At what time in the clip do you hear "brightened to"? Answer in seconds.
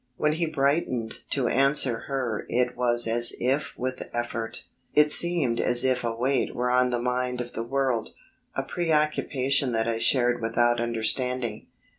0.47-1.47